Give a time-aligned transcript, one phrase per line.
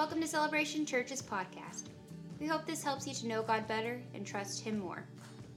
[0.00, 1.88] Welcome to Celebration Church's podcast.
[2.40, 5.04] We hope this helps you to know God better and trust Him more.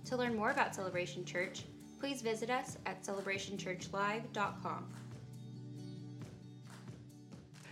[0.04, 1.64] To learn more about Celebration Church,
[1.98, 4.86] please visit us at celebrationchurchlive.com.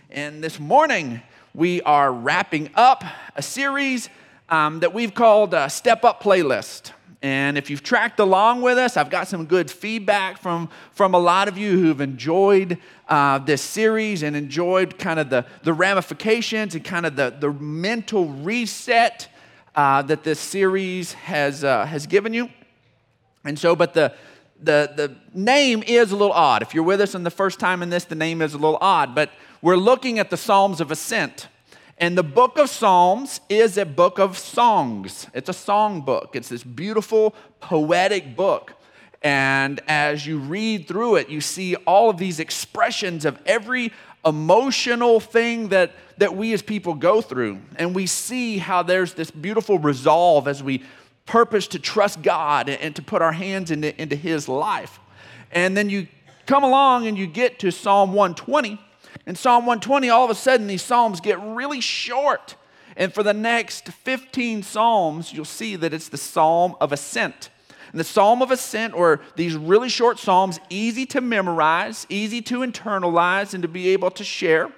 [0.08, 1.20] And this morning,
[1.52, 3.04] we are wrapping up
[3.36, 4.08] a series
[4.48, 6.92] um, that we've called uh, Step Up Playlist.
[7.22, 11.18] And if you've tracked along with us, I've got some good feedback from, from a
[11.18, 12.78] lot of you who've enjoyed
[13.08, 17.52] uh, this series and enjoyed kind of the, the ramifications and kind of the, the
[17.52, 19.28] mental reset
[19.76, 22.50] uh, that this series has, uh, has given you.
[23.44, 24.12] And so, but the,
[24.60, 26.62] the, the name is a little odd.
[26.62, 28.78] If you're with us in the first time in this, the name is a little
[28.80, 29.14] odd.
[29.14, 29.30] But
[29.60, 31.46] we're looking at the Psalms of Ascent.
[32.02, 35.28] And the book of Psalms is a book of songs.
[35.34, 36.30] It's a song book.
[36.34, 38.74] It's this beautiful, poetic book.
[39.22, 43.92] And as you read through it, you see all of these expressions of every
[44.26, 47.60] emotional thing that, that we as people go through.
[47.76, 50.82] And we see how there's this beautiful resolve as we
[51.24, 54.98] purpose to trust God and to put our hands into, into His life.
[55.52, 56.08] And then you
[56.46, 58.80] come along and you get to Psalm 120
[59.26, 62.56] in Psalm 120, all of a sudden, these Psalms get really short.
[62.96, 67.50] And for the next 15 Psalms, you'll see that it's the Psalm of Ascent.
[67.92, 72.60] And the Psalm of Ascent, or these really short Psalms, easy to memorize, easy to
[72.60, 74.70] internalize, and to be able to share.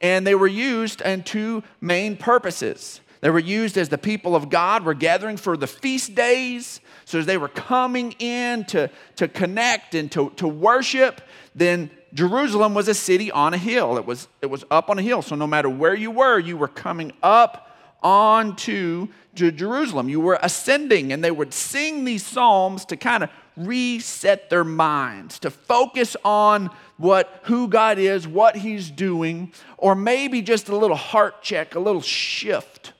[0.00, 3.00] And they were used in two main purposes.
[3.20, 6.80] They were used as the people of God were gathering for the feast days.
[7.04, 11.20] So as they were coming in to, to connect and to, to worship,
[11.54, 13.96] then Jerusalem was a city on a hill.
[13.96, 15.22] It was, it was up on a hill.
[15.22, 17.70] So no matter where you were, you were coming up
[18.02, 20.08] onto to Jerusalem.
[20.08, 25.38] You were ascending, and they would sing these psalms to kind of reset their minds,
[25.40, 30.96] to focus on what who God is, what He's doing, or maybe just a little
[30.96, 32.92] heart check, a little shift.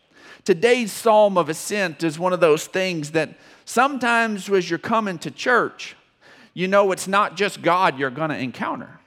[0.44, 5.30] Today's Psalm of Ascent is one of those things that sometimes as you're coming to
[5.30, 5.96] church,
[6.54, 8.99] you know it's not just God you're going to encounter.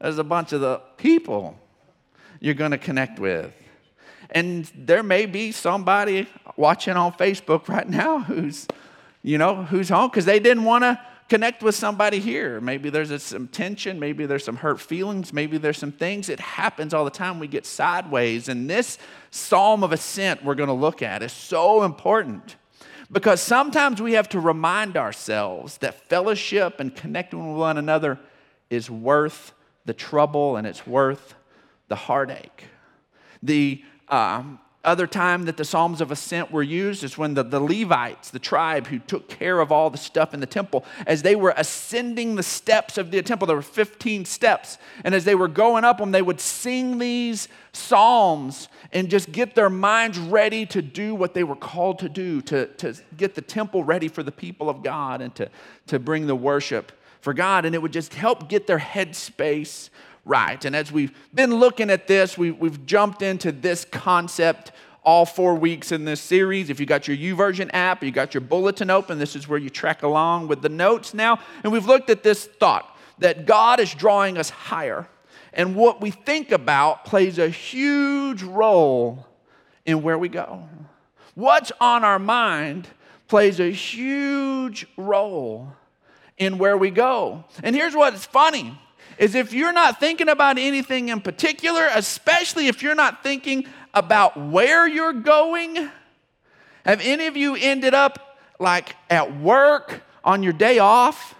[0.00, 1.58] There's a bunch of the people
[2.40, 3.52] you're going to connect with.
[4.30, 8.66] And there may be somebody watching on Facebook right now who's,
[9.22, 12.60] you know, who's home because they didn't want to connect with somebody here.
[12.60, 16.28] Maybe there's some tension, maybe there's some hurt feelings, maybe there's some things.
[16.28, 17.38] It happens all the time.
[17.38, 18.48] We get sideways.
[18.48, 18.98] And this
[19.30, 22.56] psalm of ascent we're going to look at is so important
[23.10, 28.18] because sometimes we have to remind ourselves that fellowship and connecting with one another
[28.70, 29.52] is worth
[29.86, 31.34] the trouble and it's worth
[31.88, 32.64] the heartache.
[33.42, 37.60] The um, other time that the Psalms of Ascent were used is when the, the
[37.60, 41.34] Levites, the tribe who took care of all the stuff in the temple, as they
[41.34, 44.78] were ascending the steps of the temple, there were 15 steps.
[45.04, 49.54] And as they were going up them, they would sing these psalms and just get
[49.54, 53.42] their minds ready to do what they were called to do, to, to get the
[53.42, 55.50] temple ready for the people of God and to,
[55.88, 59.90] to bring the worship for God, and it would just help get their headspace
[60.24, 60.64] right.
[60.64, 64.72] And as we've been looking at this, we, we've jumped into this concept
[65.02, 66.68] all four weeks in this series.
[66.68, 69.70] If you got your YouVersion app, you got your bulletin open, this is where you
[69.70, 71.38] track along with the notes now.
[71.62, 75.08] And we've looked at this thought that God is drawing us higher.
[75.52, 79.26] And what we think about plays a huge role
[79.86, 80.68] in where we go.
[81.34, 82.88] What's on our mind
[83.28, 85.72] plays a huge role
[86.38, 87.44] in where we go.
[87.62, 88.78] And here's what's funny
[89.18, 94.36] is if you're not thinking about anything in particular, especially if you're not thinking about
[94.36, 95.90] where you're going,
[96.84, 101.34] have any of you ended up like at work on your day off?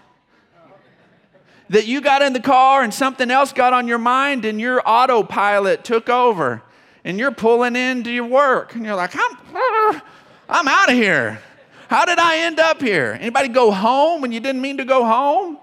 [1.69, 4.81] That you got in the car and something else got on your mind and your
[4.87, 6.63] autopilot took over
[7.05, 10.03] and you're pulling into your work and you're like, I'm,
[10.49, 11.41] I'm out of here.
[11.89, 13.17] How did I end up here?
[13.21, 15.59] Anybody go home when you didn't mean to go home?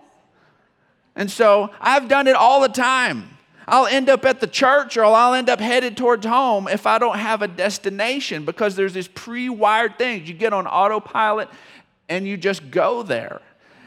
[1.16, 3.30] And so I've done it all the time.
[3.68, 6.98] I'll end up at the church or I'll end up headed towards home if I
[6.98, 10.28] don't have a destination because there's these pre wired things.
[10.28, 11.50] You get on autopilot
[12.10, 13.42] and you just go there.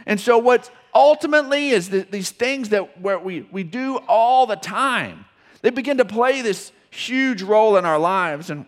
[0.07, 4.57] And so, what ultimately is the, these things that where we, we do all the
[4.57, 5.27] time,
[5.61, 8.49] they begin to play this huge role in our lives.
[8.49, 8.65] And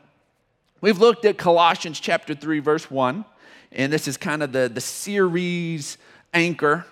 [0.80, 3.24] we've looked at Colossians chapter 3, verse 1
[3.72, 5.98] and this is kind of the, the series
[6.32, 6.86] anchor.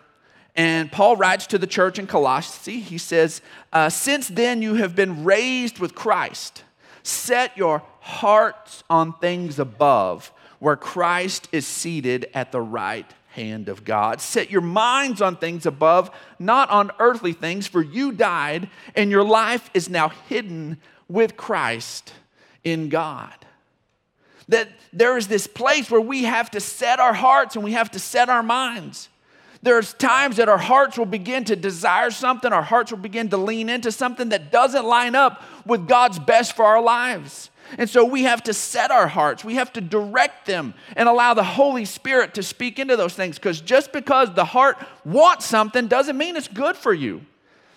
[0.55, 3.43] And Paul writes to the church in Colossae, he says,
[3.73, 6.64] uh, Since then you have been raised with Christ.
[7.02, 13.84] Set your hearts on things above, where Christ is seated at the right hand of
[13.84, 14.20] God.
[14.20, 19.25] Set your minds on things above, not on earthly things, for you died, and your
[19.25, 22.12] life is now hidden with Christ
[22.64, 23.45] in God.
[24.48, 27.90] That there is this place where we have to set our hearts and we have
[27.93, 29.08] to set our minds.
[29.62, 33.37] There's times that our hearts will begin to desire something, our hearts will begin to
[33.37, 37.50] lean into something that doesn't line up with God's best for our lives.
[37.78, 41.34] And so we have to set our hearts, we have to direct them and allow
[41.34, 45.88] the Holy Spirit to speak into those things because just because the heart wants something
[45.88, 47.22] doesn't mean it's good for you.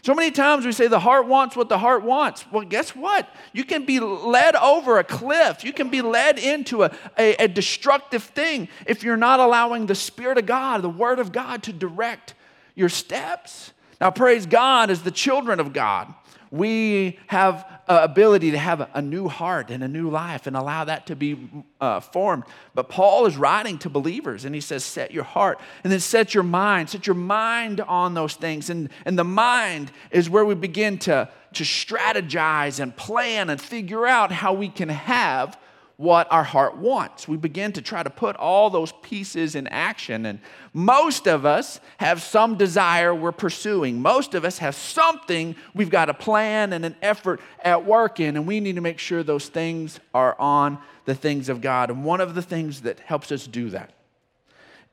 [0.01, 2.45] So many times we say the heart wants what the heart wants.
[2.51, 3.27] Well, guess what?
[3.51, 5.63] You can be led over a cliff.
[5.63, 9.95] You can be led into a, a, a, destructive thing if you're not allowing the
[9.95, 12.33] Spirit of God, the Word of God, to direct
[12.75, 13.73] your steps.
[13.99, 16.13] Now, praise God as the children of God
[16.51, 21.07] we have ability to have a, new heart and a new life and allow that
[21.07, 21.49] to be
[21.81, 22.43] uh, formed.
[22.75, 26.33] But Paul is writing to believers and he says, set your heart and then set
[26.33, 28.69] your mind, set your mind on those things.
[28.69, 34.05] And, and the mind is where we begin to, to strategize and plan and figure
[34.05, 35.57] out how we can have
[35.99, 37.27] what our heart wants.
[37.27, 40.25] We begin to try to put all those pieces in action.
[40.25, 40.39] And
[40.71, 44.01] most of us have some desire we're pursuing.
[44.01, 48.37] Most of us have something we've got a plan and an effort at work in,
[48.37, 51.89] and we need to make sure those things are on the things of God.
[51.89, 53.91] And one of the things that helps us do that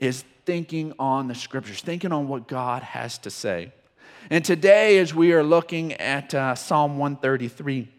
[0.00, 3.73] is thinking on the scriptures, thinking on what God has to say.
[4.29, 7.93] And today, as we are looking at uh, Psalm 133,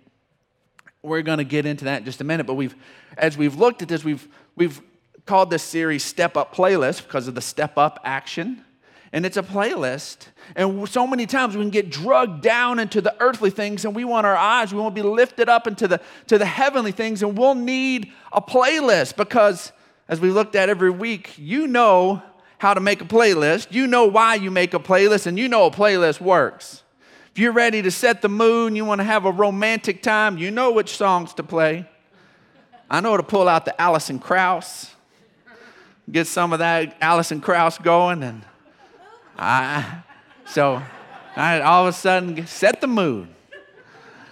[1.04, 2.76] we're going to get into that in just a minute, but we've,
[3.18, 4.82] as we've looked at this, we've, we've
[5.26, 8.64] called this series Step Up Playlist because of the step up action.
[9.14, 10.28] And it's a playlist.
[10.56, 14.04] And so many times we can get drugged down into the earthly things and we
[14.04, 17.24] want our eyes, we want to be lifted up into the, to the heavenly things.
[17.24, 19.72] And we'll need a playlist because,
[20.10, 22.22] as we looked at every week, you know
[22.58, 23.72] how to make a playlist.
[23.72, 26.84] You know why you make a playlist, and you know a playlist works.
[27.38, 30.50] If you're ready to set the mood you want to have a romantic time, you
[30.50, 31.88] know which songs to play.
[32.90, 34.90] I know to pull out the Alison Krauss,
[36.12, 38.42] get some of that Alison Krauss going, and
[39.38, 40.00] I,
[40.48, 40.82] so
[41.36, 43.28] I all of a sudden set the mood.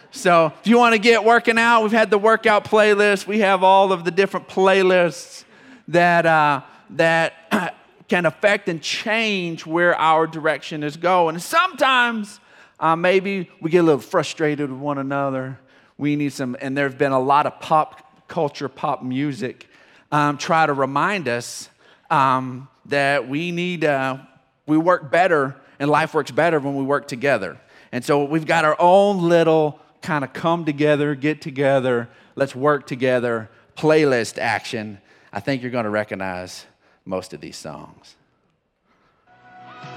[0.09, 3.27] So if you want to get working out, we've had the workout playlist.
[3.27, 5.43] We have all of the different playlists
[5.89, 7.75] that uh, that
[8.07, 11.35] can affect and change where our direction is going.
[11.35, 12.39] And sometimes
[12.79, 15.59] uh, maybe we get a little frustrated with one another.
[15.97, 19.67] We need some, and there's been a lot of pop culture, pop music,
[20.11, 21.69] um, try to remind us
[22.09, 24.17] um, that we need, uh,
[24.65, 27.57] we work better and life works better when we work together.
[27.91, 32.87] And so we've got our own little kind of come together, get together, let's work
[32.87, 34.99] together playlist action.
[35.31, 36.65] I think you're going to recognize
[37.05, 38.15] most of these songs.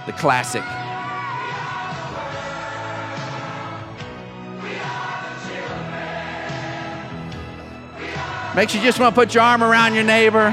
[0.06, 0.64] The classic.
[8.56, 10.50] Makes you just want to put your arm around your neighbor.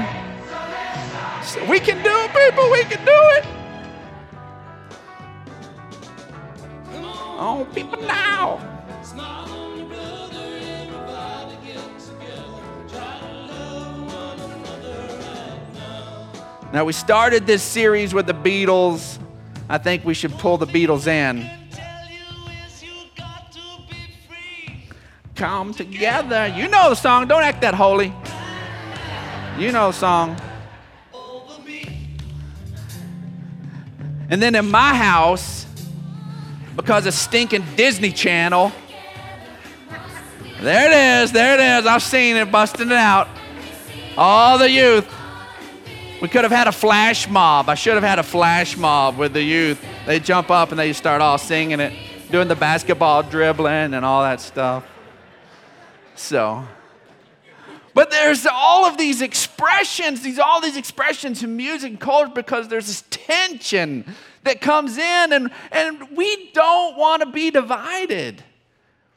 [1.68, 2.70] We can do it, people.
[2.70, 3.44] We can do it.
[7.38, 8.60] Oh, people now.
[16.72, 19.18] Now, we started this series with the Beatles.
[19.68, 21.50] I think we should pull the Beatles in.
[25.36, 26.46] Come together.
[26.48, 27.28] You know the song.
[27.28, 28.12] Don't act that holy.
[29.58, 30.36] You know the song.
[34.28, 35.66] And then in my house,
[36.74, 38.72] because of stinking Disney Channel,
[40.60, 41.86] there it is, there it is.
[41.86, 43.28] I've seen it busting it out.
[44.16, 45.06] All the youth.
[46.20, 47.68] We could have had a flash mob.
[47.68, 49.78] I should have had a flash mob with the youth.
[50.06, 51.92] They jump up and they start all singing it,
[52.30, 54.84] doing the basketball dribbling and all that stuff.
[56.16, 56.66] So,
[57.94, 62.68] but there's all of these expressions, these all these expressions in music and culture because
[62.68, 64.04] there's this tension
[64.44, 68.42] that comes in, and, and we don't want to be divided.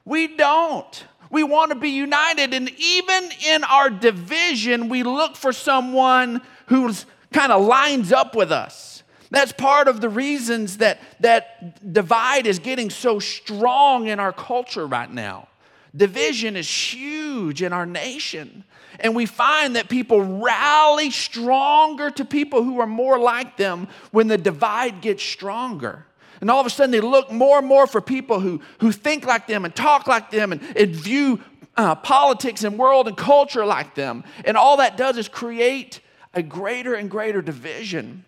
[0.06, 1.06] We don't.
[1.30, 2.54] We want to be united.
[2.54, 8.52] And even in our division, we look for someone who's kind of lines up with
[8.52, 9.04] us.
[9.30, 14.88] That's part of the reasons that, that divide is getting so strong in our culture
[14.88, 15.49] right now.
[15.96, 18.64] Division is huge in our nation.
[19.00, 24.28] And we find that people rally stronger to people who are more like them when
[24.28, 26.06] the divide gets stronger.
[26.42, 29.26] And all of a sudden, they look more and more for people who, who think
[29.26, 31.42] like them and talk like them and, and view
[31.76, 34.24] uh, politics and world and culture like them.
[34.46, 36.02] And all that does is create
[36.34, 38.26] a greater and greater division.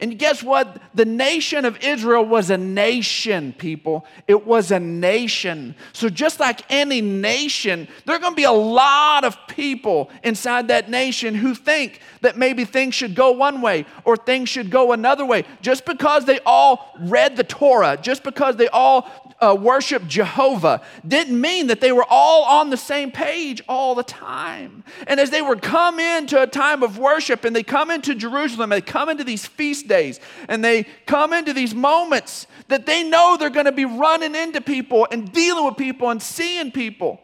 [0.00, 0.80] And guess what?
[0.94, 4.06] The nation of Israel was a nation, people.
[4.26, 5.74] It was a nation.
[5.92, 10.68] So, just like any nation, there are going to be a lot of people inside
[10.68, 14.92] that nation who think that maybe things should go one way or things should go
[14.92, 15.44] another way.
[15.60, 21.40] Just because they all read the Torah, just because they all uh, worship Jehovah didn't
[21.40, 24.84] mean that they were all on the same page all the time.
[25.06, 28.70] And as they would come into a time of worship and they come into Jerusalem,
[28.70, 33.36] they come into these feast days and they come into these moments that they know
[33.38, 37.20] they're going to be running into people and dealing with people and seeing people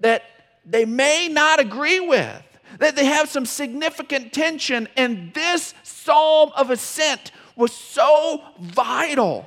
[0.00, 0.22] that
[0.66, 2.42] they may not agree with,
[2.78, 4.86] that they have some significant tension.
[4.96, 9.46] And this psalm of ascent was so vital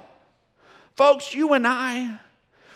[0.97, 2.19] Folks, you and I,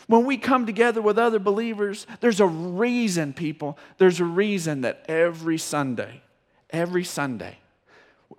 [0.05, 3.79] when we come together with other believers, there's a reason, people.
[3.97, 6.21] There's a reason that every Sunday,
[6.69, 7.57] every Sunday,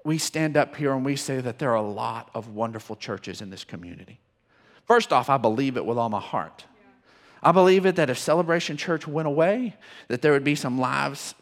[0.04, 3.42] we stand up here and we say that there are a lot of wonderful churches
[3.42, 4.20] in this community.
[4.86, 6.64] First off, I believe it with all my heart.
[7.42, 11.34] I believe it that if Celebration Church went away, that there would be some lives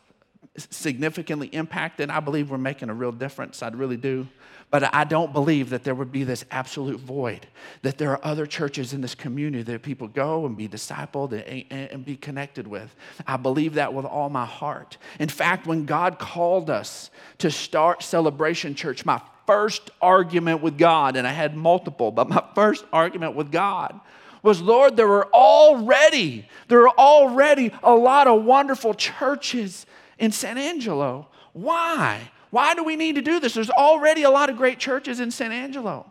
[0.57, 2.11] significantly impacted.
[2.11, 3.63] I believe we're making a real difference.
[3.63, 4.29] I really do.
[4.71, 7.49] But I don't believe that there would be this absolute void,
[7.83, 11.91] that there are other churches in this community that people go and be discipled and,
[11.91, 12.95] and, be connected with.
[13.27, 14.97] I believe that with all my heart.
[15.19, 21.17] In fact, when God called us to start Celebration Church, my first argument with God,
[21.17, 23.99] and I had multiple, but my first argument with God
[24.43, 29.85] was Lord, there are already, there are already a lot of wonderful churches
[30.19, 31.29] in San Angelo.
[31.53, 32.31] Why?
[32.51, 33.55] Why do we need to do this?
[33.55, 36.11] There's already a lot of great churches in San Angelo.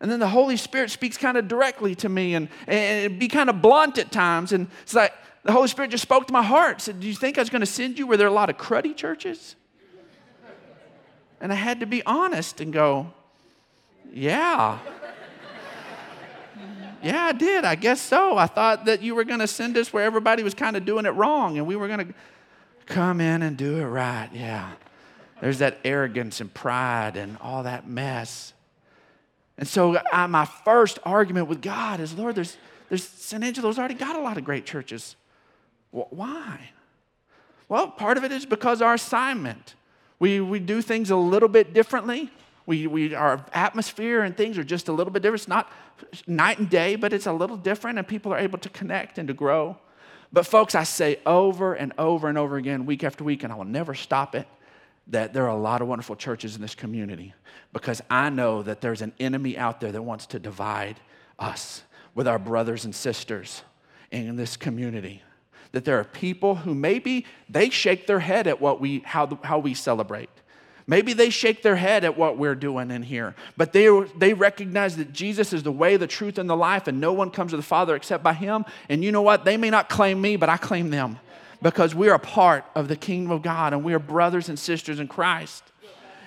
[0.00, 3.48] And then the Holy Spirit speaks kind of directly to me and, and be kind
[3.48, 4.52] of blunt at times.
[4.52, 6.80] And it's like the Holy Spirit just spoke to my heart.
[6.80, 8.50] Said, Do you think I was going to send you where there are a lot
[8.50, 9.54] of cruddy churches?
[11.40, 13.12] And I had to be honest and go,
[14.12, 14.78] Yeah.
[17.02, 17.64] Yeah, I did.
[17.64, 18.36] I guess so.
[18.36, 21.04] I thought that you were going to send us where everybody was kind of doing
[21.04, 22.14] it wrong and we were going to
[22.86, 24.30] come in and do it right.
[24.32, 24.70] Yeah.
[25.42, 28.52] There's that arrogance and pride and all that mess.
[29.58, 32.56] And so I, my first argument with God is, Lord, there's,
[32.88, 35.16] there's San Angelo's already got a lot of great churches.
[35.90, 36.70] Why?
[37.68, 39.74] Well, part of it is because our assignment.
[40.20, 42.30] We, we do things a little bit differently.
[42.64, 45.40] We, we, our atmosphere and things are just a little bit different.
[45.40, 45.72] It's not
[46.28, 49.26] night and day, but it's a little different, and people are able to connect and
[49.26, 49.76] to grow.
[50.32, 53.56] But, folks, I say over and over and over again, week after week, and I
[53.56, 54.46] will never stop it
[55.08, 57.34] that there are a lot of wonderful churches in this community
[57.72, 61.00] because I know that there's an enemy out there that wants to divide
[61.38, 61.82] us
[62.14, 63.62] with our brothers and sisters
[64.10, 65.22] in this community.
[65.72, 69.58] That there are people who maybe they shake their head at what we, how, how
[69.58, 70.28] we celebrate.
[70.86, 74.96] Maybe they shake their head at what we're doing in here, but they, they recognize
[74.96, 77.56] that Jesus is the way, the truth, and the life, and no one comes to
[77.56, 78.64] the Father except by Him.
[78.88, 79.44] And you know what?
[79.44, 81.18] They may not claim me, but I claim them
[81.62, 85.00] because we're a part of the kingdom of God and we are brothers and sisters
[85.00, 85.62] in Christ.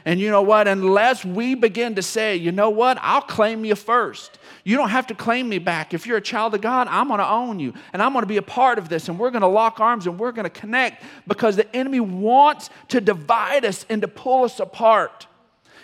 [0.08, 0.68] And you know what?
[0.68, 3.00] Unless we begin to say, you know what?
[3.02, 4.38] I'll claim you first.
[4.64, 5.96] You don't have to claim me back.
[5.96, 8.28] If you're a child of God, I'm going to own you and I'm going to
[8.28, 10.50] be a part of this and we're going to lock arms and we're going to
[10.50, 15.26] connect because the enemy wants to divide us and to pull us apart.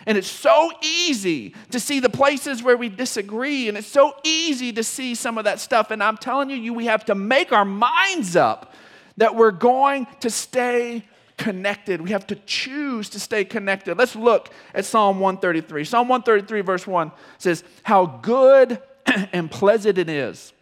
[0.05, 4.74] And it's so easy to see the places where we disagree, and it's so easy
[4.74, 5.91] to see some of that stuff.
[5.91, 8.71] And I'm telling you, you we have to make our minds up
[9.18, 11.03] that we're going to stay
[11.38, 12.01] connected.
[12.01, 13.98] We have to choose to stay connected.
[13.98, 15.84] Let's look at Psalm 133.
[15.86, 18.80] Psalm 133, verse 1 says, How good
[19.34, 20.53] and pleasant it is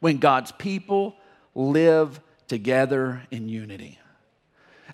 [0.00, 1.16] when God's people
[1.54, 3.98] live together in unity.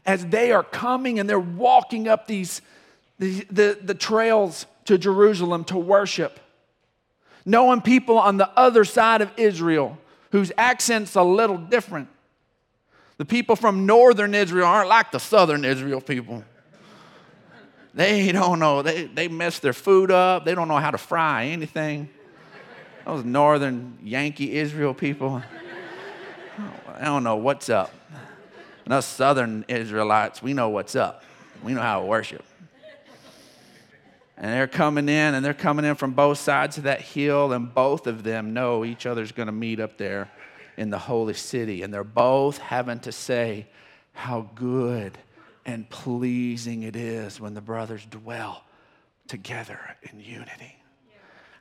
[0.07, 2.63] As they are coming and they're walking up these,
[3.19, 6.41] the, the, the trails to Jerusalem to worship,
[7.45, 9.99] knowing people on the other side of Israel
[10.33, 12.09] whose accent's a little different,
[13.17, 16.43] the people from northern Israel aren't like the southern Israel people.
[17.95, 18.83] They don't know.
[18.83, 20.45] They, they mess their food up.
[20.45, 22.09] They don't know how to fry anything.
[23.07, 25.43] Those northern Yankee Israel people,
[26.89, 27.93] I don't know what's up.
[28.85, 31.23] And us southern Israelites, we know what's up.
[31.63, 32.45] We know how to worship.
[34.37, 37.73] And they're coming in, and they're coming in from both sides of that hill, and
[37.73, 40.29] both of them know each other's going to meet up there
[40.77, 41.83] in the holy city.
[41.83, 43.67] And they're both having to say
[44.13, 45.19] how good
[45.67, 48.65] and pleasing it is when the brothers dwell
[49.29, 50.77] together in unity.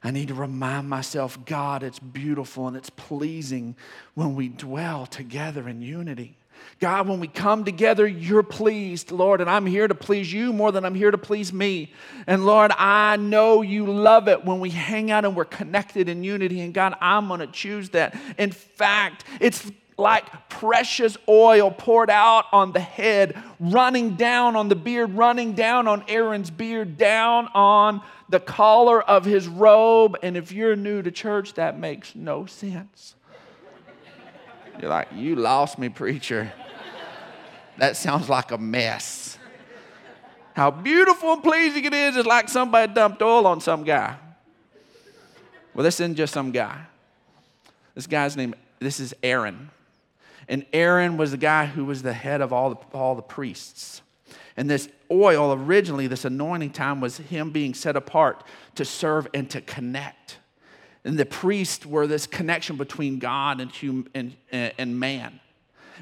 [0.03, 3.77] I need to remind myself, God, it's beautiful and it's pleasing
[4.15, 6.37] when we dwell together in unity.
[6.79, 10.71] God, when we come together, you're pleased, Lord, and I'm here to please you more
[10.71, 11.91] than I'm here to please me.
[12.27, 16.23] And Lord, I know you love it when we hang out and we're connected in
[16.23, 16.61] unity.
[16.61, 18.15] And God, I'm going to choose that.
[18.37, 24.75] In fact, it's like precious oil poured out on the head, running down on the
[24.75, 30.17] beard, running down on Aaron's beard, down on the collar of his robe.
[30.23, 33.15] And if you're new to church, that makes no sense.
[34.79, 36.51] You're like, you lost me, preacher.
[37.77, 39.37] That sounds like a mess.
[40.55, 44.15] How beautiful and pleasing it is, it's like somebody dumped oil on some guy.
[45.73, 46.85] Well, this isn't just some guy.
[47.95, 49.71] This guy's name, this is Aaron.
[50.47, 54.01] And Aaron was the guy who was the head of all the, all the priests.
[54.55, 58.43] And this oil, originally, this anointing time, was him being set apart
[58.75, 60.37] to serve and to connect.
[61.05, 65.39] And the priests were this connection between God and, hum, and, and man.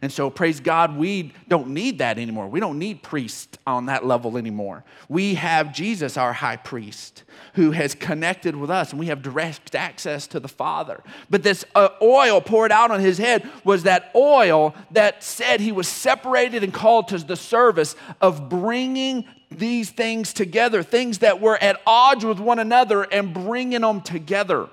[0.01, 2.47] And so, praise God, we don't need that anymore.
[2.47, 4.83] We don't need priests on that level anymore.
[5.09, 9.75] We have Jesus, our high priest, who has connected with us, and we have direct
[9.75, 11.03] access to the Father.
[11.29, 15.71] But this uh, oil poured out on his head was that oil that said he
[15.71, 21.57] was separated and called to the service of bringing these things together, things that were
[21.57, 24.69] at odds with one another, and bringing them together.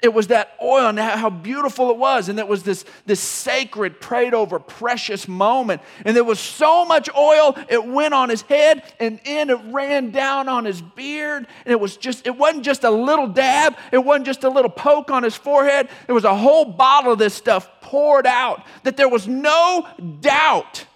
[0.00, 2.28] It was that oil and how beautiful it was.
[2.28, 5.82] And it was this, this sacred, prayed over, precious moment.
[6.04, 10.10] And there was so much oil, it went on his head and in it ran
[10.10, 11.48] down on his beard.
[11.64, 14.70] And it was just, it wasn't just a little dab, it wasn't just a little
[14.70, 15.88] poke on his forehead.
[16.06, 18.64] It was a whole bottle of this stuff poured out.
[18.84, 19.88] That there was no
[20.20, 20.86] doubt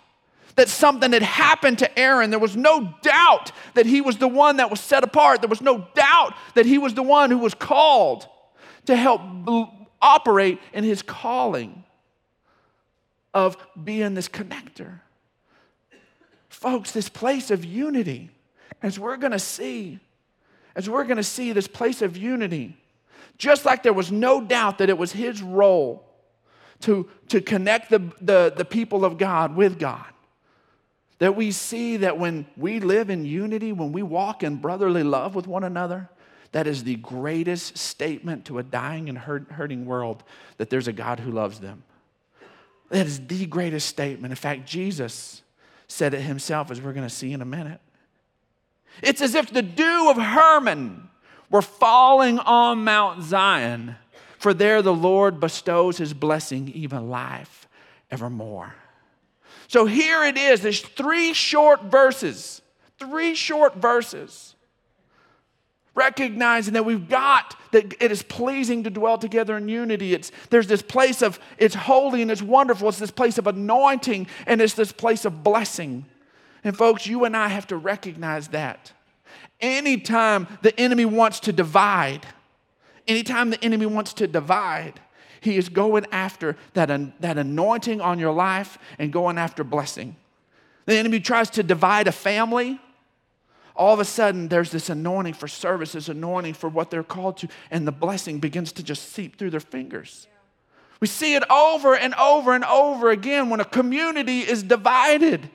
[0.55, 2.31] that something had happened to Aaron.
[2.31, 5.41] There was no doubt that he was the one that was set apart.
[5.41, 8.29] There was no doubt that he was the one who was called
[8.87, 9.21] to help
[10.01, 11.85] operate in his calling
[13.33, 15.01] of being this connector.
[16.49, 18.31] Folks, this place of unity,
[18.83, 19.99] as we're going to see,
[20.77, 22.77] as we're going to see this place of unity,
[23.39, 26.05] just like there was no doubt that it was his role
[26.81, 30.07] to, to connect the, the, the people of God with God.
[31.19, 35.35] That we see that when we live in unity, when we walk in brotherly love
[35.35, 36.11] with one another,
[36.53, 40.23] that is the greatest statement to a dying and hurting world
[40.59, 41.83] that there's a God who loves them.
[42.91, 44.33] That is the greatest statement.
[44.33, 45.43] In fact, Jesus
[45.89, 47.81] said it himself, as we're going to see in a minute.
[49.03, 51.09] It's as if the dew of Hermon
[51.51, 53.97] were falling on Mount Zion,
[54.39, 57.67] for there the Lord bestows his blessing, even life
[58.11, 58.75] evermore.
[59.69, 60.61] So here it is.
[60.61, 62.61] There's three short verses,
[62.99, 64.52] three short verses
[65.95, 70.15] recognizing that we've got that it is pleasing to dwell together in unity.
[70.15, 72.89] It's there's this place of it's holy and it's wonderful.
[72.89, 76.07] It's this place of anointing and it's this place of blessing.
[76.65, 78.93] And folks you and i have to recognize that.
[79.61, 82.27] Anytime the enemy wants to divide
[83.09, 85.01] anytime the enemy wants to divide
[85.41, 90.15] he is going after that, that anointing on your life and going after blessing.
[90.87, 92.81] The enemy tries to divide a family
[93.75, 97.39] all of a sudden there's this anointing for service, this anointing for what they're called
[97.39, 100.27] to, and the blessing begins to just seep through their fingers.
[101.01, 105.51] We see it over and over and over again when a community is divided.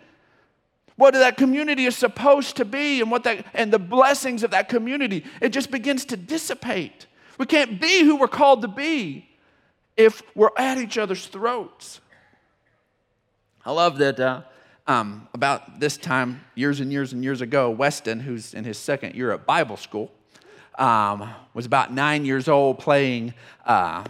[0.98, 4.68] What that community is supposed to be and what that and the blessings of that
[4.68, 7.06] community, it just begins to dissipate.
[7.38, 9.30] We can't be who we're called to be
[9.96, 12.02] if we're at each other's throats.
[13.64, 14.42] I love that uh,
[14.88, 19.16] um, about this time, years and years and years ago, Weston, who's in his second
[19.16, 20.12] year at Bible school,
[20.78, 23.34] um, was about nine years old playing
[23.66, 24.06] uh,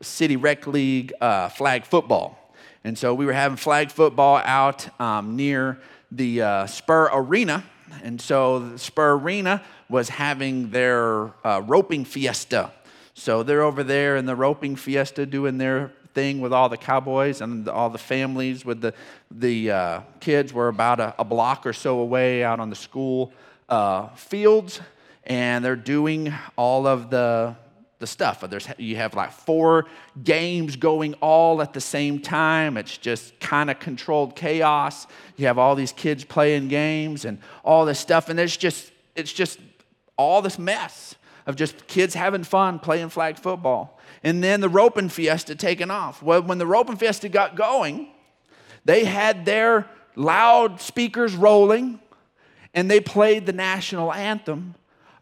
[0.00, 2.54] City Rec League uh, flag football.
[2.84, 5.78] And so we were having flag football out um, near
[6.10, 7.64] the uh, Spur Arena.
[8.02, 12.70] And so the Spur Arena was having their uh, roping fiesta.
[13.14, 17.40] So they're over there in the roping fiesta doing their thing with all the cowboys
[17.40, 18.94] and all the families with the,
[19.30, 20.52] the uh, kids.
[20.52, 23.32] Were about a, a, block or so away out on the school
[23.68, 24.80] uh, fields
[25.24, 27.54] and they're doing all of the,
[27.98, 28.40] the stuff.
[28.40, 29.86] There's, you have like four
[30.24, 32.76] games going all at the same time.
[32.76, 35.06] It's just kind of controlled chaos.
[35.36, 39.32] You have all these kids playing games and all this stuff and it's just it's
[39.32, 39.58] just
[40.16, 41.14] all this mess
[41.46, 46.22] of just kids having fun playing flag football and then the roping fiesta taken off.
[46.22, 48.08] Well, when the roping fiesta got going,
[48.84, 52.00] they had their loud speakers rolling
[52.74, 54.74] and they played the national anthem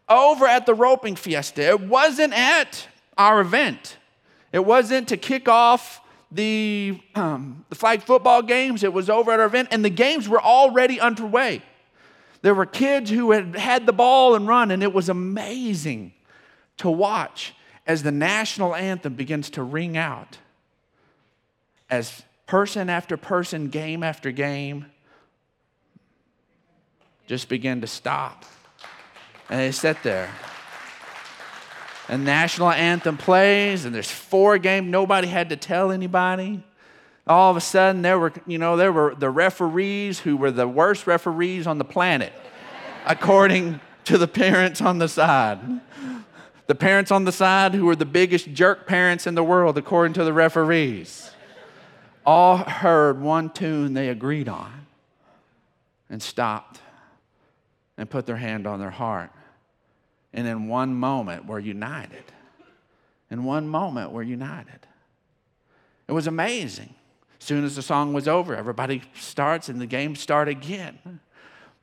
[0.07, 1.61] over at the roping fiesta.
[1.69, 3.97] It wasn't at our event,
[4.51, 8.83] it wasn't to kick off the, um, the flag football games.
[8.83, 11.63] It was over at our event, and the games were already underway.
[12.41, 16.13] There were kids who had had the ball and run, and it was amazing
[16.77, 17.53] to watch
[17.89, 20.37] as the national anthem begins to ring out.
[21.89, 24.85] As person after person, game after game,
[27.25, 28.45] just begin to stop.
[29.49, 30.29] And they sit there.
[32.07, 34.87] And national anthem plays, and there's four games.
[34.87, 36.63] Nobody had to tell anybody
[37.25, 40.67] all of a sudden there were, you know, there were the referees who were the
[40.67, 42.33] worst referees on the planet,
[43.07, 45.59] according to the parents on the side.
[46.69, 50.13] The parents on the side who were the biggest jerk parents in the world, according
[50.13, 51.31] to the referees,
[52.23, 54.85] all heard one tune they agreed on
[56.11, 56.79] and stopped
[57.97, 59.31] and put their hand on their heart.
[60.31, 62.25] And in one moment, were united.
[63.31, 64.85] In one moment, were united.
[66.07, 66.93] It was amazing.
[67.41, 71.19] As soon as the song was over, everybody starts and the game start again.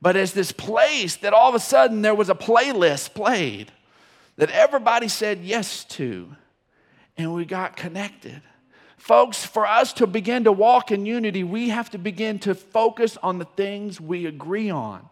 [0.01, 3.73] But as this place that all of a sudden there was a playlist played
[4.37, 6.35] that everybody said yes to,
[7.17, 8.41] and we got connected.
[8.97, 13.17] Folks, for us to begin to walk in unity, we have to begin to focus
[13.21, 15.07] on the things we agree on.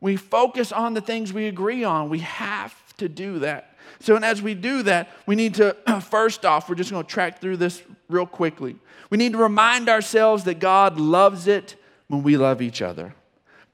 [0.00, 2.08] We focus on the things we agree on.
[2.08, 3.76] We have to do that.
[4.00, 7.08] So, and as we do that, we need to, first off, we're just going to
[7.08, 8.76] track through this real quickly.
[9.10, 11.76] We need to remind ourselves that God loves it
[12.08, 13.14] when we love each other.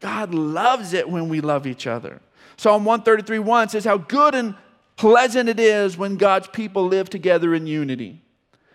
[0.00, 2.20] God loves it when we love each other.
[2.58, 4.54] Psalm 133 1 says, How good and
[4.96, 8.20] pleasant it is when God's people live together in unity.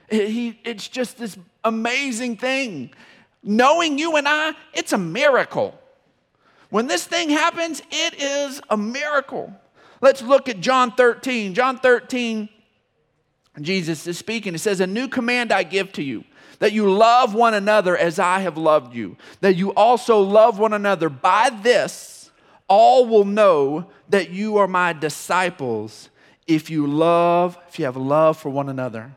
[0.10, 2.92] He, it's just this amazing thing.
[3.44, 5.78] Knowing you and I, it's a miracle.
[6.70, 9.54] When this thing happens, it is a miracle.
[10.02, 11.54] Let's look at John 13.
[11.54, 12.48] John 13,
[13.62, 14.56] Jesus is speaking.
[14.56, 16.24] It says, A new command I give to you
[16.60, 20.72] that you love one another as I have loved you, that you also love one
[20.72, 21.10] another.
[21.10, 22.13] By this,
[22.68, 26.10] all will know that you are my disciples
[26.48, 29.12] if you love, if you have love for one another.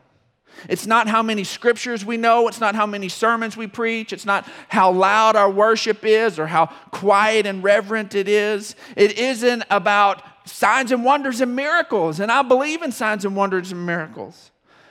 [0.69, 2.49] It's not how many scriptures we know.
[2.49, 4.13] It's not how many sermons we preach.
[4.13, 8.75] It's not how loud our worship is or how quiet and reverent it is.
[8.97, 12.21] It isn't about signs and wonders and miracles.
[12.21, 14.51] And I believe in signs and wonders and miracles.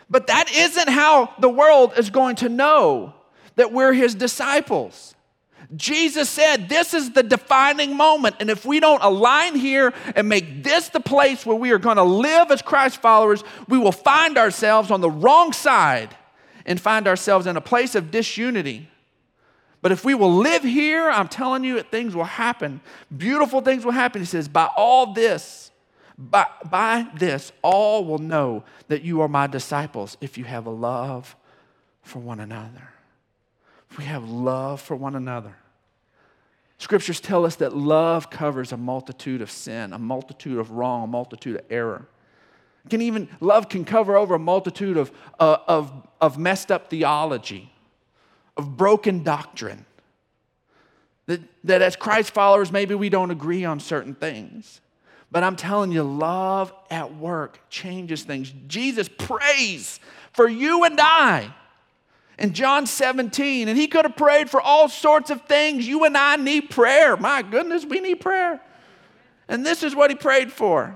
[0.10, 3.13] But that isn't how the world is going to know
[3.56, 5.14] that we're his disciples.
[5.75, 8.36] Jesus said this is the defining moment.
[8.39, 11.97] And if we don't align here and make this the place where we are going
[11.97, 16.15] to live as Christ followers, we will find ourselves on the wrong side
[16.65, 18.89] and find ourselves in a place of disunity.
[19.82, 22.82] But if we will live here, I'm telling you, things will happen.
[23.15, 24.21] Beautiful things will happen.
[24.21, 25.71] He says, By all this,
[26.17, 30.71] by, by this, all will know that you are my disciples if you have a
[30.71, 31.36] love
[32.01, 32.95] for one another.
[33.98, 35.56] We have love for one another.
[36.78, 41.08] Scriptures tell us that love covers a multitude of sin, a multitude of wrong, a
[41.08, 42.08] multitude of error.
[42.90, 47.72] Can even love can cover over a multitude of, uh, of, of messed up theology,
[48.58, 49.86] of broken doctrine.
[51.28, 54.82] That, that as Christ followers, maybe we don't agree on certain things.
[55.32, 58.54] But I'm telling you, love at work changes things.
[58.68, 60.00] Jesus prays
[60.34, 61.52] for you and I
[62.38, 65.88] in John 17, and he could have prayed for all sorts of things.
[65.88, 67.15] You and I need prayer.
[67.15, 68.62] My goodness, we need prayer.
[69.48, 70.95] And this is what he prayed for.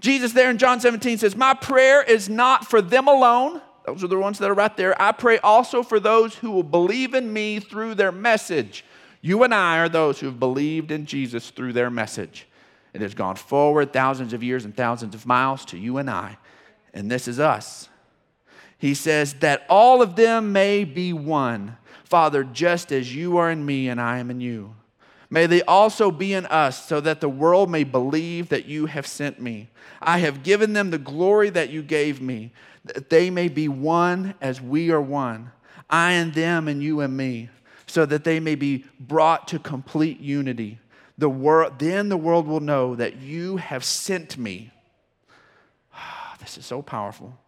[0.00, 3.60] Jesus, there in John 17, says, My prayer is not for them alone.
[3.86, 5.00] Those are the ones that are right there.
[5.00, 8.84] I pray also for those who will believe in me through their message.
[9.20, 12.46] You and I are those who have believed in Jesus through their message.
[12.92, 16.38] It has gone forward thousands of years and thousands of miles to you and I.
[16.94, 17.88] And this is us.
[18.84, 21.78] He says, that all of them may be one.
[22.04, 24.74] Father, just as you are in me and I am in you.
[25.30, 29.06] May they also be in us, so that the world may believe that you have
[29.06, 29.70] sent me.
[30.02, 32.52] I have given them the glory that you gave me,
[32.84, 35.50] that they may be one as we are one.
[35.88, 37.48] I and them, and you and me,
[37.86, 40.78] so that they may be brought to complete unity
[41.16, 44.72] the world, then the world will know that you have sent me.
[45.96, 47.38] Ah, this is so powerful.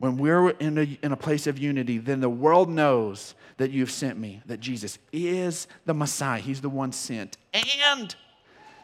[0.00, 3.90] When we're in a, in a place of unity, then the world knows that you've
[3.90, 8.16] sent me, that Jesus is the Messiah, He's the one sent, and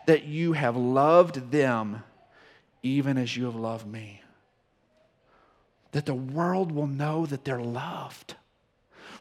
[0.06, 2.02] that you have loved them
[2.82, 4.20] even as you have loved me.
[5.92, 8.34] That the world will know that they're loved.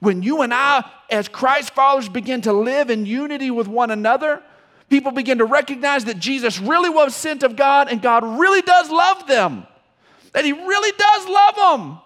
[0.01, 4.43] When you and I, as Christ followers, begin to live in unity with one another,
[4.89, 8.91] people begin to recognize that Jesus really was sent of God and God really does
[8.91, 9.65] love them,
[10.35, 11.99] that He really does love them.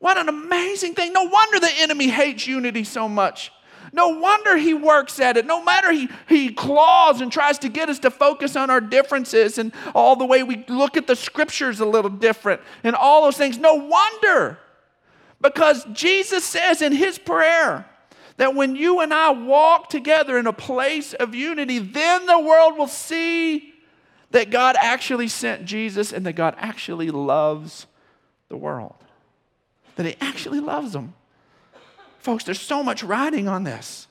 [0.00, 1.14] What an amazing thing.
[1.14, 3.50] No wonder the enemy hates unity so much.
[3.90, 5.46] No wonder he works at it.
[5.46, 9.56] No matter he, he claws and tries to get us to focus on our differences
[9.56, 13.38] and all the way we look at the scriptures a little different and all those
[13.38, 13.56] things.
[13.56, 14.58] No wonder.
[15.40, 17.86] Because Jesus says in his prayer
[18.36, 22.76] that when you and I walk together in a place of unity, then the world
[22.76, 23.73] will see
[24.34, 27.86] that God actually sent Jesus and that God actually loves
[28.48, 28.96] the world.
[29.94, 31.14] That he actually loves them.
[32.18, 34.08] Folks, there's so much writing on this.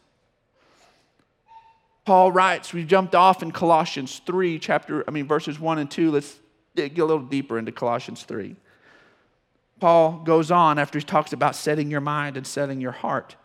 [2.06, 6.12] Paul writes, we jumped off in Colossians 3, chapter, I mean, verses 1 and 2.
[6.12, 6.40] Let's
[6.74, 8.56] get a little deeper into Colossians 3.
[9.82, 13.36] Paul goes on after he talks about setting your mind and setting your heart.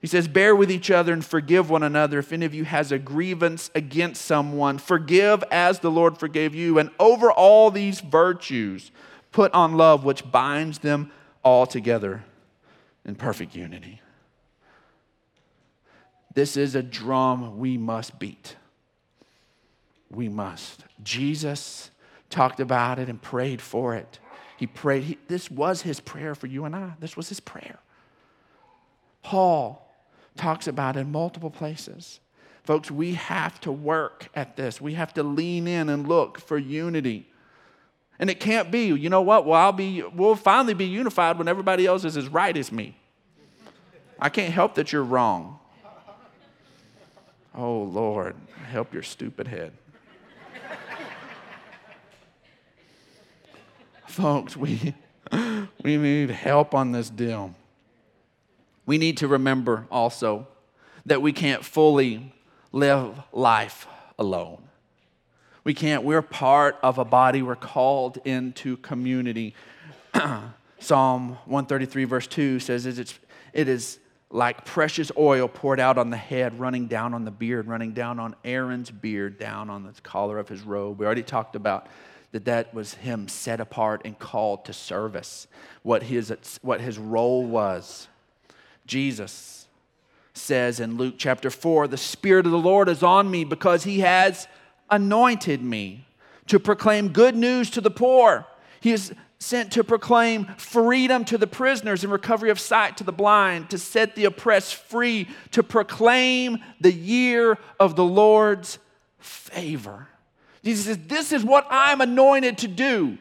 [0.00, 2.18] He says, Bear with each other and forgive one another.
[2.18, 6.78] If any of you has a grievance against someone, forgive as the Lord forgave you.
[6.78, 8.90] And over all these virtues,
[9.30, 12.24] put on love, which binds them all together
[13.04, 14.00] in perfect unity.
[16.32, 18.56] This is a drum we must beat.
[20.10, 20.84] We must.
[21.02, 21.90] Jesus
[22.30, 24.18] talked about it and prayed for it.
[24.56, 26.92] He prayed, he, this was his prayer for you and I.
[27.00, 27.78] This was his prayer.
[29.22, 29.89] Paul
[30.40, 32.18] talks about in multiple places.
[32.64, 34.80] Folks, we have to work at this.
[34.80, 37.28] We have to lean in and look for unity.
[38.18, 39.46] And it can't be, you know what?
[39.46, 42.96] Well, I'll be, we'll finally be unified when everybody else is as right as me.
[44.18, 45.58] I can't help that you're wrong.
[47.54, 48.36] Oh, Lord,
[48.68, 49.72] help your stupid head.
[54.06, 54.94] Folks, we,
[55.82, 57.54] we need help on this deal.
[58.90, 60.48] We need to remember also
[61.06, 62.34] that we can't fully
[62.72, 63.86] live life
[64.18, 64.64] alone.
[65.62, 69.54] We can't, we're part of a body, we're called into community.
[70.80, 76.58] Psalm 133, verse 2 says, It is like precious oil poured out on the head,
[76.58, 80.48] running down on the beard, running down on Aaron's beard, down on the collar of
[80.48, 80.98] his robe.
[80.98, 81.86] We already talked about
[82.32, 85.46] that that was him set apart and called to service,
[85.84, 88.08] what his, what his role was.
[88.90, 89.68] Jesus
[90.34, 94.00] says in Luke chapter 4 The Spirit of the Lord is on me because he
[94.00, 94.48] has
[94.90, 96.08] anointed me
[96.48, 98.48] to proclaim good news to the poor.
[98.80, 103.12] He is sent to proclaim freedom to the prisoners and recovery of sight to the
[103.12, 108.80] blind, to set the oppressed free, to proclaim the year of the Lord's
[109.20, 110.08] favor.
[110.64, 113.18] Jesus says, This is what I'm anointed to do.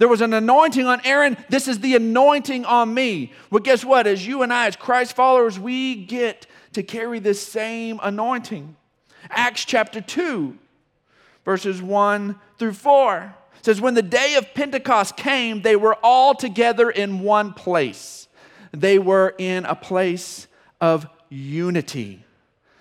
[0.00, 1.36] There was an anointing on Aaron.
[1.50, 3.34] This is the anointing on me.
[3.50, 4.06] Well, guess what?
[4.06, 8.76] As you and I, as Christ followers, we get to carry this same anointing.
[9.28, 10.56] Acts chapter 2,
[11.44, 16.88] verses 1 through 4 says, When the day of Pentecost came, they were all together
[16.88, 18.26] in one place.
[18.72, 20.48] They were in a place
[20.80, 22.24] of unity.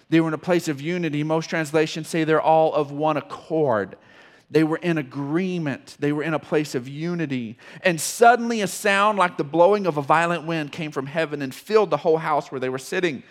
[0.07, 1.25] They were in a place of unity.
[1.25, 3.97] Most translations say they're all of one accord.
[4.51, 5.95] They were in agreement.
[5.99, 7.57] They were in a place of unity.
[7.81, 11.53] And suddenly, a sound like the blowing of a violent wind came from heaven and
[11.53, 13.21] filled the whole house where they were sitting.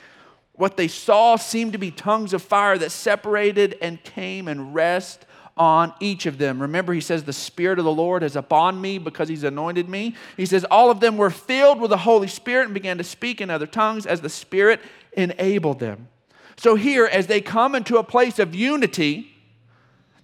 [0.52, 5.24] What they saw seemed to be tongues of fire that separated and came and rest
[5.57, 6.62] on each of them.
[6.62, 10.14] Remember, he says, The Spirit of the Lord is upon me because he's anointed me.
[10.37, 13.40] He says, All of them were filled with the Holy Spirit and began to speak
[13.40, 14.81] in other tongues as the Spirit
[15.12, 16.09] enabled them.
[16.57, 19.38] So, here, as they come into a place of unity,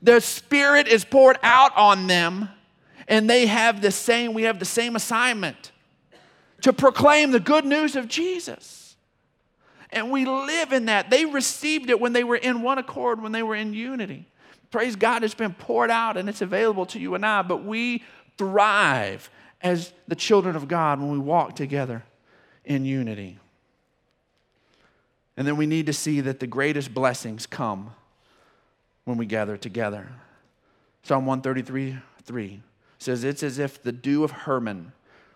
[0.05, 2.51] the Spirit is poured out on them,
[3.09, 5.73] and they have the same, we have the same assignment
[6.61, 8.97] to proclaim the good news of Jesus.
[9.91, 11.09] And we live in that.
[11.09, 14.27] They received it when they were in one accord, when they were in unity.
[14.71, 18.03] Praise God, it's been poured out and it's available to you and I, but we
[18.37, 19.31] thrive
[19.63, 22.03] as the children of God when we walk together
[22.65, 23.39] in unity.
[25.37, 27.93] And then we need to see that the greatest blessings come
[29.05, 30.09] when we gather together.
[31.03, 32.63] Psalm 133 3
[32.99, 34.93] says, It's as if the dew of Hermon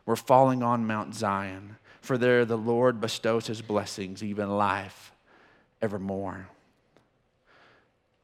[0.07, 5.13] were falling on Mount Zion, for there the Lord bestows his blessings, even life
[5.83, 6.49] evermore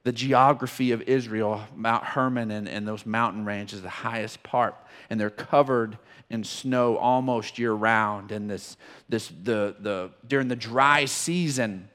[0.05, 4.77] the geography of Israel, Mount Hermon and, and those mountain ranges, the highest part,
[5.09, 8.31] and they're covered in snow almost year round.
[8.31, 8.77] And this,
[9.09, 11.89] this, the, the, during the dry season,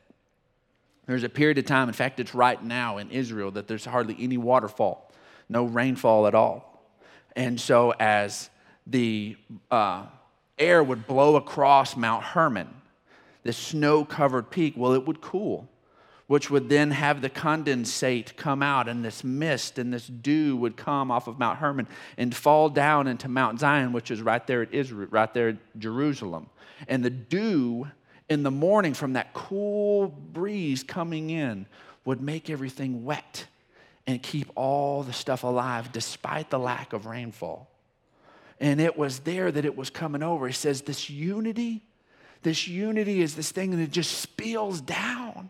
[1.09, 4.15] there's a period of time, in fact, it's right now in Israel, that there's hardly
[4.19, 5.11] any waterfall,
[5.49, 6.83] no rainfall at all.
[7.35, 8.49] And so, as
[8.85, 9.35] the
[9.71, 10.05] uh,
[10.57, 12.67] air would blow across Mount Hermon,
[13.43, 15.67] this snow covered peak, well, it would cool
[16.29, 20.77] which would then have the condensate come out, and this mist and this dew would
[20.77, 24.61] come off of Mount Hermon and fall down into Mount Zion, which is right there
[24.61, 26.47] at Israel, right there at Jerusalem.
[26.87, 27.87] And the dew
[28.29, 31.65] in the morning from that cool breeze coming in
[32.05, 33.45] would make everything wet
[34.07, 37.69] and keep all the stuff alive despite the lack of rainfall.
[38.59, 40.47] And it was there that it was coming over.
[40.47, 41.83] He says, This unity,
[42.43, 45.49] this unity is this thing that just spills down.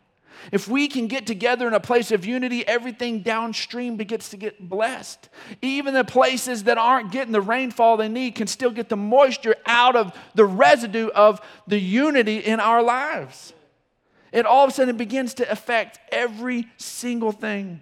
[0.51, 4.69] If we can get together in a place of unity, everything downstream begins to get
[4.69, 5.29] blessed.
[5.61, 9.55] Even the places that aren't getting the rainfall they need can still get the moisture
[9.65, 13.53] out of the residue of the unity in our lives.
[14.31, 17.81] It all of a sudden begins to affect every single thing.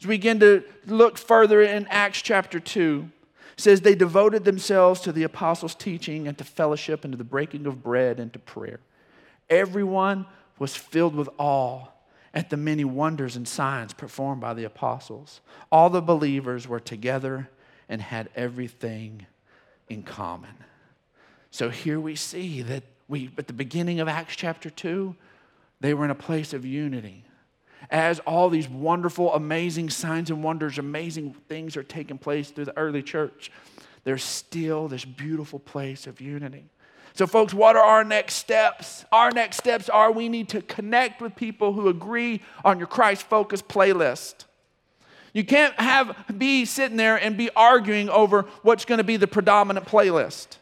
[0.00, 3.08] As we begin to look further in Acts chapter 2,
[3.56, 7.66] says they devoted themselves to the apostles' teaching and to fellowship and to the breaking
[7.66, 8.80] of bread and to prayer.
[9.48, 10.26] Everyone
[10.58, 11.91] was filled with awe
[12.34, 15.40] at the many wonders and signs performed by the apostles.
[15.70, 17.50] All the believers were together
[17.88, 19.26] and had everything
[19.88, 20.54] in common.
[21.50, 25.14] So here we see that we, at the beginning of Acts chapter 2,
[25.80, 27.24] they were in a place of unity.
[27.90, 32.78] As all these wonderful, amazing signs and wonders, amazing things are taking place through the
[32.78, 33.50] early church,
[34.04, 36.70] there's still this beautiful place of unity.
[37.14, 39.04] So, folks, what are our next steps?
[39.12, 43.24] Our next steps are we need to connect with people who agree on your Christ
[43.24, 44.46] focused playlist.
[45.34, 49.26] You can't have be sitting there and be arguing over what's going to be the
[49.26, 50.58] predominant playlist.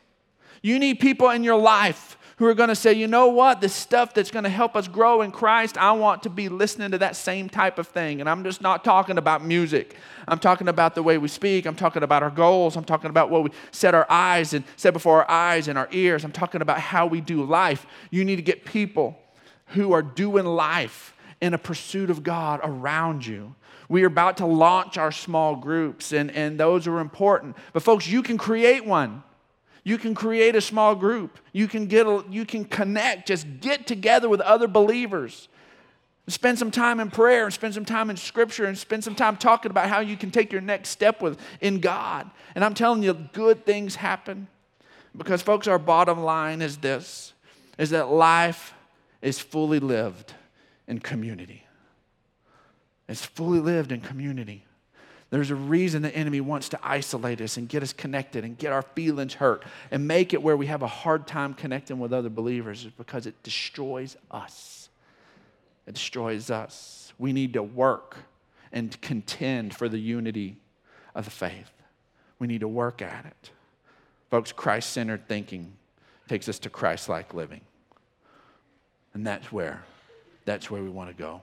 [0.63, 3.69] You need people in your life who are going to say, you know what, the
[3.69, 6.97] stuff that's going to help us grow in Christ, I want to be listening to
[6.97, 8.21] that same type of thing.
[8.21, 9.95] And I'm just not talking about music.
[10.27, 11.67] I'm talking about the way we speak.
[11.67, 12.77] I'm talking about our goals.
[12.77, 15.87] I'm talking about what we set our eyes and set before our eyes and our
[15.93, 16.25] ears.
[16.25, 17.85] I'm talking about how we do life.
[18.11, 19.19] You need to get people
[19.67, 23.55] who are doing life in a pursuit of God around you.
[23.91, 27.59] We are about to launch our small groups, and, and those are important.
[27.75, 29.25] But, folks, you can create one.
[29.83, 31.39] You can create a small group.
[31.53, 35.49] You can get a, you can connect, just get together with other believers.
[36.29, 39.37] Spend some time in prayer and spend some time in scripture and spend some time
[39.37, 42.31] talking about how you can take your next step with in God.
[42.55, 44.47] And I'm telling you good things happen
[45.17, 47.33] because folks our bottom line is this
[47.79, 48.75] is that life
[49.23, 50.35] is fully lived
[50.87, 51.65] in community.
[53.09, 54.67] It's fully lived in community.
[55.31, 58.73] There's a reason the enemy wants to isolate us and get us connected and get
[58.73, 62.29] our feelings hurt and make it where we have a hard time connecting with other
[62.29, 64.89] believers is because it destroys us.
[65.87, 67.13] It destroys us.
[67.17, 68.17] We need to work
[68.73, 70.57] and contend for the unity
[71.15, 71.71] of the faith.
[72.41, 73.51] We need to work at it.
[74.31, 75.73] Folks, Christ centered thinking
[76.29, 77.61] takes us to Christ like living.
[79.15, 79.85] And that's where,
[80.45, 81.43] that's where we want to go.